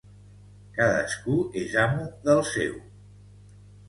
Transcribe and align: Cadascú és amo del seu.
Cadascú 0.77 1.35
és 1.63 1.75
amo 1.81 2.07
del 2.31 2.41
seu. 2.53 2.73